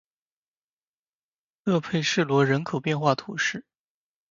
[1.63, 3.63] 勒佩什罗人口变化图示